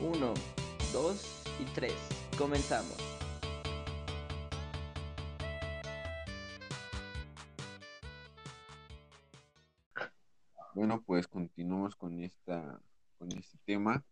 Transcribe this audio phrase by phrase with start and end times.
[0.00, 0.34] Uno,
[0.92, 1.94] dos y tres.
[2.36, 2.96] Comenzamos.
[10.74, 12.78] Bueno, pues continuamos con esta
[13.18, 14.04] con este tema.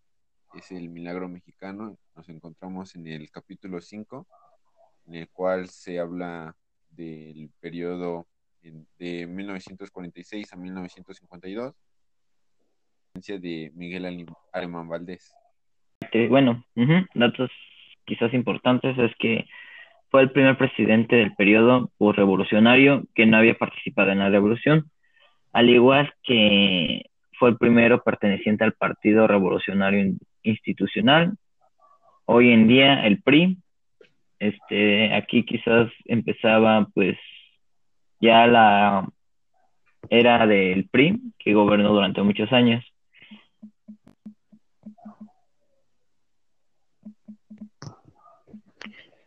[0.54, 1.98] Es el milagro mexicano.
[2.14, 4.26] Nos encontramos en el capítulo 5,
[5.08, 6.56] en el cual se habla
[6.88, 8.26] del periodo
[8.62, 11.74] de 1946 a 1952
[13.14, 15.34] de Miguel Alemán Valdés.
[16.28, 16.64] Bueno,
[17.14, 17.50] datos
[18.04, 19.46] quizás importantes es que
[20.10, 24.90] fue el primer presidente del periodo revolucionario que no había participado en la revolución,
[25.52, 30.14] al igual que fue el primero perteneciente al Partido Revolucionario
[30.44, 31.34] Institucional,
[32.26, 33.58] hoy en día el PRI.
[34.38, 37.16] Este, aquí quizás empezaba pues
[38.20, 39.08] ya la
[40.10, 42.84] era del PRI que gobernó durante muchos años.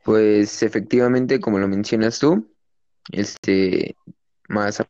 [0.07, 2.49] Pues efectivamente, como lo mencionas tú,
[3.11, 3.97] este
[4.47, 4.81] más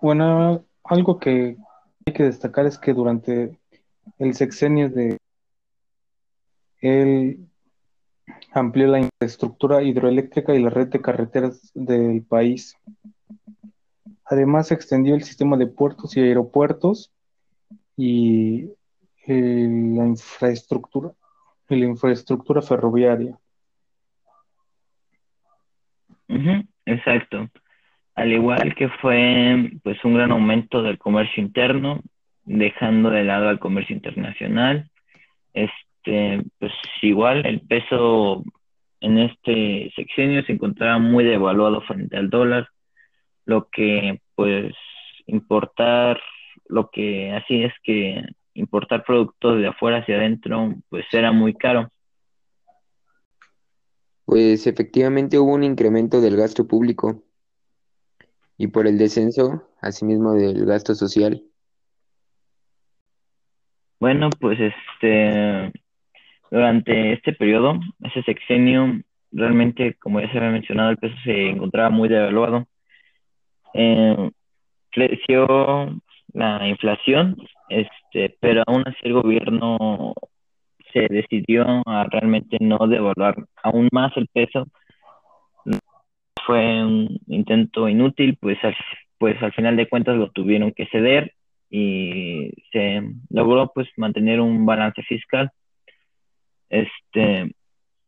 [0.00, 1.58] Bueno, algo que
[2.06, 3.60] hay que destacar es que durante
[4.18, 5.18] el sexenio de
[6.80, 7.49] él
[8.52, 12.76] amplió la infraestructura hidroeléctrica y la red de carreteras del país.
[14.24, 17.12] Además, extendió el sistema de puertos y aeropuertos
[17.96, 18.70] y
[19.26, 21.12] eh, la infraestructura
[21.68, 23.38] y la infraestructura ferroviaria.
[26.86, 27.48] exacto
[28.20, 32.00] al igual que fue pues un gran aumento del comercio interno,
[32.44, 34.90] dejando de lado al comercio internacional.
[35.54, 38.42] Este, pues igual el peso
[39.00, 42.68] en este sexenio se encontraba muy devaluado frente al dólar,
[43.44, 44.74] lo que pues
[45.26, 46.20] importar,
[46.66, 48.22] lo que así es que
[48.54, 51.90] importar productos de afuera hacia adentro pues era muy caro.
[54.24, 57.24] Pues efectivamente hubo un incremento del gasto público,
[58.60, 61.42] y por el descenso, asimismo, del gasto social.
[63.98, 65.72] Bueno, pues este,
[66.50, 69.00] durante este periodo, ese sexenio,
[69.32, 72.66] realmente, como ya se había mencionado, el peso se encontraba muy devaluado.
[73.74, 74.30] Eh,
[74.90, 75.46] creció
[76.32, 77.36] la inflación,
[77.68, 80.14] este, pero aún así el gobierno
[80.92, 84.66] se decidió a realmente no devaluar aún más el peso
[86.50, 88.74] fue un intento inútil, pues al,
[89.18, 91.32] pues al final de cuentas lo tuvieron que ceder
[91.70, 95.50] y se logró pues mantener un balance fiscal.
[96.70, 97.52] Este,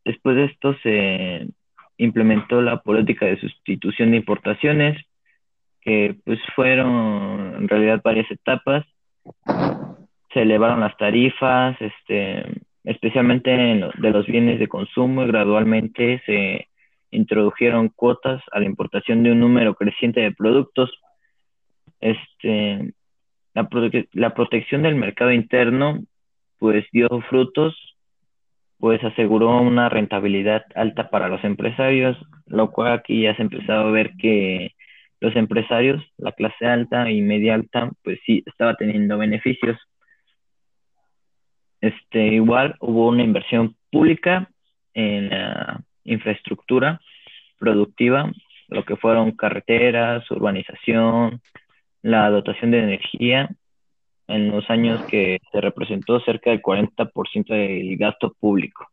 [0.05, 1.49] después de esto se
[1.99, 5.05] implementó la política de sustitución de importaciones,
[5.81, 8.87] que pues fueron en realidad varias etapas.
[10.33, 12.45] Se elevaron las tarifas, este,
[12.85, 16.69] especialmente de los bienes de consumo y gradualmente se
[17.11, 20.91] introdujeron cuotas a la importación de un número creciente de productos.
[22.01, 22.95] Este,
[23.55, 23.69] la,
[24.13, 26.03] la protección del mercado interno
[26.59, 27.77] pues dio frutos,
[28.83, 33.87] pues aseguró una rentabilidad alta para los empresarios, lo cual aquí ya se ha empezado
[33.87, 34.73] a ver que
[35.21, 39.79] los empresarios, la clase alta y media alta, pues sí estaba teniendo beneficios.
[41.81, 44.51] Este, igual hubo una inversión pública
[44.95, 47.01] en la infraestructura
[47.61, 48.33] productiva,
[48.67, 51.41] lo que fueron carreteras, urbanización,
[52.03, 53.49] la dotación de energía,
[54.33, 58.89] en los años que se representó cerca del 40% del gasto público.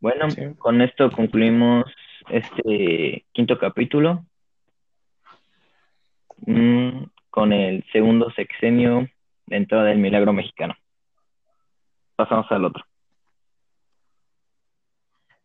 [0.00, 0.26] Bueno,
[0.58, 1.84] con esto concluimos
[2.28, 4.24] este quinto capítulo
[6.46, 9.08] mm, con el segundo sexenio
[9.46, 10.74] dentro del milagro mexicano.
[12.16, 12.84] Pasamos al otro.